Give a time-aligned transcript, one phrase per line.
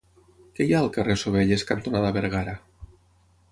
[0.59, 2.59] Què hi ha al carrer Sovelles cantonada Bergara?